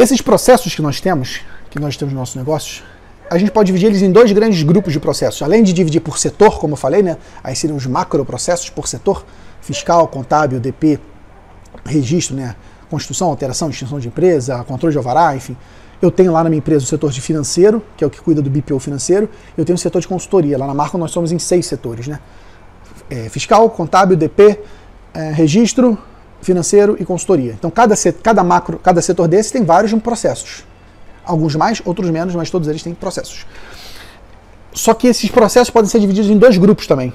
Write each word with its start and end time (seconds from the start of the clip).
Esses 0.00 0.22
processos 0.22 0.76
que 0.76 0.80
nós 0.80 1.00
temos, 1.00 1.40
que 1.70 1.80
nós 1.80 1.96
temos 1.96 2.14
nos 2.14 2.20
nossos 2.20 2.36
negócios, 2.36 2.84
a 3.28 3.36
gente 3.36 3.50
pode 3.50 3.66
dividir 3.66 3.88
eles 3.88 4.00
em 4.00 4.12
dois 4.12 4.30
grandes 4.30 4.62
grupos 4.62 4.92
de 4.92 5.00
processos. 5.00 5.42
Além 5.42 5.60
de 5.64 5.72
dividir 5.72 6.00
por 6.00 6.18
setor, 6.18 6.60
como 6.60 6.74
eu 6.74 6.76
falei, 6.76 7.02
né? 7.02 7.16
Aí 7.42 7.56
seriam 7.56 7.76
os 7.76 7.84
macroprocessos 7.84 8.70
por 8.70 8.86
setor, 8.86 9.26
fiscal, 9.60 10.06
contábil, 10.06 10.60
DP, 10.60 11.00
registro, 11.84 12.36
né? 12.36 12.54
Construção, 12.88 13.26
alteração, 13.26 13.70
extinção 13.70 13.98
de 13.98 14.06
empresa, 14.06 14.62
controle 14.62 14.92
de 14.92 14.98
alvará, 14.98 15.34
enfim. 15.34 15.56
Eu 16.00 16.12
tenho 16.12 16.30
lá 16.30 16.44
na 16.44 16.48
minha 16.48 16.58
empresa 16.58 16.84
o 16.84 16.86
setor 16.86 17.10
de 17.10 17.20
financeiro, 17.20 17.82
que 17.96 18.04
é 18.04 18.06
o 18.06 18.10
que 18.10 18.20
cuida 18.20 18.40
do 18.40 18.48
BPO 18.48 18.78
financeiro. 18.78 19.28
Eu 19.56 19.64
tenho 19.64 19.74
o 19.74 19.80
setor 19.80 20.00
de 20.00 20.06
consultoria. 20.06 20.56
Lá 20.56 20.68
na 20.68 20.74
marca 20.74 20.96
nós 20.96 21.10
somos 21.10 21.32
em 21.32 21.40
seis 21.40 21.66
setores, 21.66 22.06
né? 22.06 22.20
É, 23.10 23.28
fiscal, 23.28 23.68
contábil, 23.68 24.16
DP, 24.16 24.60
é, 25.12 25.32
registro, 25.32 25.98
financeiro 26.40 26.96
e 26.98 27.04
consultoria. 27.04 27.52
Então 27.52 27.70
cada, 27.70 27.94
cada 28.22 28.44
macro, 28.44 28.78
cada 28.78 29.00
setor 29.02 29.28
desse 29.28 29.52
tem 29.52 29.64
vários 29.64 29.92
processos. 30.00 30.64
Alguns 31.24 31.54
mais, 31.56 31.82
outros 31.84 32.08
menos, 32.10 32.34
mas 32.34 32.50
todos 32.50 32.68
eles 32.68 32.82
têm 32.82 32.94
processos. 32.94 33.46
Só 34.72 34.94
que 34.94 35.08
esses 35.08 35.30
processos 35.30 35.70
podem 35.70 35.90
ser 35.90 36.00
divididos 36.00 36.30
em 36.30 36.38
dois 36.38 36.56
grupos 36.56 36.86
também. 36.86 37.12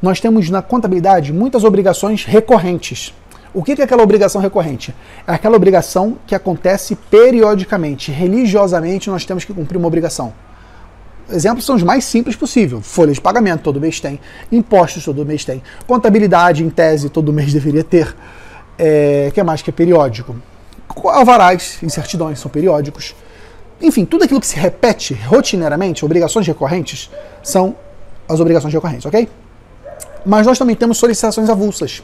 Nós 0.00 0.20
temos 0.20 0.50
na 0.50 0.62
contabilidade 0.62 1.32
muitas 1.32 1.64
obrigações 1.64 2.24
recorrentes. 2.24 3.14
O 3.54 3.62
que 3.62 3.80
é 3.80 3.84
aquela 3.84 4.02
obrigação 4.02 4.40
recorrente? 4.40 4.94
É 5.26 5.32
aquela 5.32 5.56
obrigação 5.56 6.18
que 6.26 6.34
acontece 6.34 6.94
periodicamente, 6.94 8.12
religiosamente 8.12 9.08
nós 9.08 9.24
temos 9.24 9.44
que 9.44 9.54
cumprir 9.54 9.78
uma 9.78 9.88
obrigação. 9.88 10.34
Exemplos 11.30 11.64
são 11.64 11.74
os 11.74 11.82
mais 11.82 12.04
simples 12.04 12.36
possível. 12.36 12.80
Folha 12.80 13.12
de 13.12 13.20
pagamento 13.20 13.62
todo 13.62 13.80
mês 13.80 13.98
tem, 13.98 14.20
impostos 14.52 15.04
todo 15.04 15.24
mês 15.24 15.44
tem, 15.44 15.62
contabilidade 15.86 16.62
em 16.62 16.70
tese 16.70 17.08
todo 17.08 17.32
mês 17.32 17.52
deveria 17.52 17.82
ter. 17.82 18.14
É, 18.78 19.30
que 19.32 19.40
é 19.40 19.42
mais 19.42 19.62
que 19.62 19.70
é 19.70 19.72
periódico? 19.72 20.36
Alvarás 21.04 21.78
em 21.82 21.88
certidões 21.88 22.38
são 22.38 22.50
periódicos. 22.50 23.14
Enfim, 23.80 24.04
tudo 24.04 24.24
aquilo 24.24 24.40
que 24.40 24.46
se 24.46 24.56
repete 24.56 25.14
rotineiramente, 25.14 26.04
obrigações 26.04 26.46
recorrentes, 26.46 27.10
são 27.42 27.76
as 28.28 28.40
obrigações 28.40 28.72
recorrentes, 28.72 29.06
ok? 29.06 29.28
Mas 30.24 30.46
nós 30.46 30.58
também 30.58 30.74
temos 30.74 30.98
solicitações 30.98 31.48
avulsas. 31.48 32.02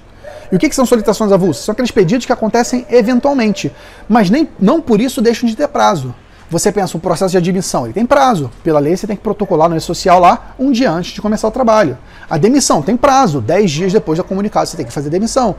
E 0.50 0.56
o 0.56 0.58
que, 0.58 0.68
que 0.68 0.74
são 0.74 0.84
solicitações 0.84 1.32
avulsas? 1.32 1.64
São 1.64 1.72
aqueles 1.72 1.90
pedidos 1.90 2.26
que 2.26 2.32
acontecem 2.32 2.86
eventualmente, 2.90 3.72
mas 4.08 4.28
nem, 4.28 4.48
não 4.60 4.80
por 4.80 5.00
isso 5.00 5.22
deixam 5.22 5.48
de 5.48 5.56
ter 5.56 5.66
prazo. 5.68 6.14
Você 6.52 6.70
pensa, 6.70 6.98
um 6.98 7.00
processo 7.00 7.32
de 7.32 7.38
admissão, 7.38 7.86
ele 7.86 7.94
tem 7.94 8.04
prazo. 8.04 8.50
Pela 8.62 8.78
lei, 8.78 8.94
você 8.94 9.06
tem 9.06 9.16
que 9.16 9.22
protocolar 9.22 9.70
no 9.70 9.80
social 9.80 10.20
lá 10.20 10.54
um 10.58 10.70
dia 10.70 10.90
antes 10.90 11.12
de 11.12 11.22
começar 11.22 11.48
o 11.48 11.50
trabalho. 11.50 11.96
A 12.28 12.36
demissão 12.36 12.82
tem 12.82 12.94
prazo, 12.94 13.40
10 13.40 13.70
dias 13.70 13.92
depois 13.94 14.18
da 14.18 14.24
comunicado, 14.24 14.68
você 14.68 14.76
tem 14.76 14.84
que 14.84 14.92
fazer 14.92 15.08
demissão. 15.08 15.56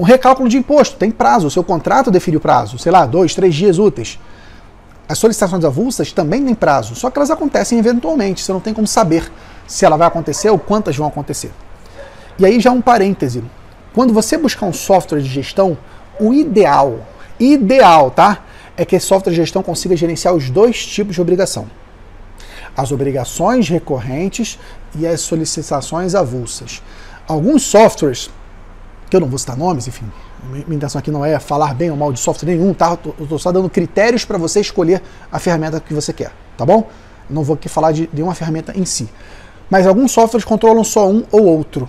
Um 0.00 0.02
recálculo 0.02 0.48
de 0.48 0.56
imposto 0.56 0.96
tem 0.96 1.10
prazo, 1.10 1.46
o 1.46 1.50
seu 1.50 1.62
contrato 1.62 2.10
define 2.10 2.38
o 2.38 2.40
prazo, 2.40 2.78
sei 2.78 2.90
lá, 2.90 3.04
dois, 3.04 3.34
três 3.34 3.54
dias 3.54 3.78
úteis. 3.78 4.18
As 5.06 5.18
solicitações 5.18 5.62
avulsas 5.62 6.10
também 6.10 6.42
têm 6.42 6.54
prazo, 6.54 6.94
só 6.94 7.10
que 7.10 7.18
elas 7.18 7.30
acontecem 7.30 7.78
eventualmente, 7.78 8.42
você 8.42 8.50
não 8.50 8.60
tem 8.60 8.72
como 8.72 8.86
saber 8.86 9.30
se 9.66 9.84
ela 9.84 9.98
vai 9.98 10.08
acontecer 10.08 10.48
ou 10.48 10.58
quantas 10.58 10.96
vão 10.96 11.06
acontecer. 11.06 11.52
E 12.38 12.46
aí 12.46 12.58
já 12.60 12.70
um 12.70 12.80
parêntese. 12.80 13.44
Quando 13.92 14.14
você 14.14 14.38
buscar 14.38 14.64
um 14.64 14.72
software 14.72 15.20
de 15.20 15.28
gestão, 15.28 15.76
o 16.18 16.32
ideal, 16.32 17.06
ideal, 17.38 18.10
tá? 18.10 18.42
É 18.78 18.86
que 18.86 18.96
esse 18.96 19.04
software 19.04 19.32
de 19.32 19.36
gestão 19.36 19.62
consiga 19.62 19.94
gerenciar 19.94 20.32
os 20.32 20.48
dois 20.48 20.82
tipos 20.86 21.14
de 21.14 21.20
obrigação. 21.20 21.66
As 22.74 22.90
obrigações 22.90 23.68
recorrentes 23.68 24.58
e 24.98 25.06
as 25.06 25.20
solicitações 25.20 26.14
avulsas. 26.14 26.82
Alguns 27.28 27.64
softwares, 27.64 28.30
que 29.10 29.16
eu 29.16 29.20
não 29.20 29.28
vou 29.28 29.38
citar 29.38 29.56
nomes, 29.56 29.88
enfim, 29.88 30.04
minha 30.44 30.76
intenção 30.76 30.98
aqui 30.98 31.10
não 31.10 31.24
é 31.24 31.38
falar 31.38 31.74
bem 31.74 31.90
ou 31.90 31.96
mal 31.96 32.12
de 32.12 32.20
software 32.20 32.54
nenhum, 32.54 32.72
tá? 32.72 32.96
Eu 33.18 33.24
estou 33.24 33.38
só 33.38 33.50
dando 33.50 33.68
critérios 33.68 34.24
para 34.24 34.38
você 34.38 34.60
escolher 34.60 35.02
a 35.30 35.38
ferramenta 35.38 35.80
que 35.80 35.92
você 35.92 36.12
quer, 36.12 36.32
tá 36.56 36.64
bom? 36.64 36.88
Não 37.28 37.42
vou 37.42 37.54
aqui 37.54 37.68
falar 37.68 37.92
de, 37.92 38.06
de 38.12 38.22
uma 38.22 38.34
ferramenta 38.34 38.72
em 38.78 38.84
si. 38.84 39.08
Mas 39.68 39.86
alguns 39.86 40.12
softwares 40.12 40.44
controlam 40.44 40.84
só 40.84 41.08
um 41.08 41.24
ou 41.30 41.44
outro 41.44 41.88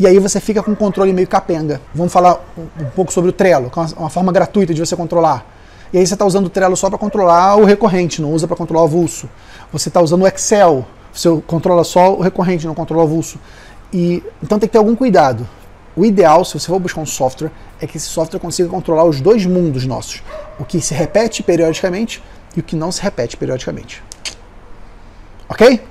e 0.00 0.06
aí 0.06 0.18
você 0.18 0.40
fica 0.40 0.62
com 0.62 0.70
um 0.70 0.74
controle 0.74 1.12
meio 1.12 1.28
capenga. 1.28 1.78
Vamos 1.94 2.10
falar 2.10 2.42
um, 2.56 2.86
pouco 2.96 3.12
sobre 3.12 3.28
o 3.28 3.32
Trello, 3.34 3.68
que 3.68 3.78
é 3.78 3.82
uma, 3.98 4.08
forma 4.08 4.32
gratuita 4.32 4.72
de 4.72 4.80
você 4.80 4.96
controlar. 4.96 5.44
E 5.92 5.98
aí 5.98 6.06
você 6.06 6.14
está 6.14 6.24
usando 6.24 6.46
o 6.46 6.48
Trello 6.48 6.74
só 6.74 6.88
para 6.88 6.98
controlar 6.98 7.56
o 7.56 7.66
recorrente, 7.66 8.22
não 8.22 8.32
usa 8.32 8.48
para 8.48 8.56
controlar 8.56 8.80
o 8.80 8.86
avulso. 8.86 9.28
Você 9.70 9.90
está 9.90 10.00
usando 10.00 10.22
o 10.22 10.26
Excel, 10.26 10.86
você 11.12 11.28
controla 11.46 11.84
só 11.84 12.14
o 12.14 12.22
recorrente, 12.22 12.66
não 12.66 12.74
controla 12.74 13.02
o 13.02 13.06
avulso. 13.06 13.38
E, 13.92 14.24
então 14.42 14.58
tem 14.58 14.66
que 14.66 14.72
ter 14.72 14.78
algum 14.78 14.96
cuidado. 14.96 15.46
O 16.00 16.04
ideal, 16.06 16.46
se 16.46 16.58
você 16.58 16.66
for 16.66 16.78
buscar 16.80 17.02
um 17.02 17.04
software, 17.04 17.50
é 17.78 17.86
que 17.86 17.98
esse 17.98 18.06
software 18.06 18.40
consiga 18.40 18.70
controlar 18.70 19.04
os 19.04 19.20
dois 19.20 19.44
mundos 19.44 19.84
nossos. 19.84 20.22
O 20.58 20.64
que 20.64 20.80
se 20.80 20.94
repete 20.94 21.42
periodicamente 21.42 22.22
e 22.56 22.60
o 22.60 22.62
que 22.62 22.74
não 22.74 22.90
se 22.90 23.02
repete 23.02 23.36
periodicamente. 23.36 24.02
Ok? 25.46 25.89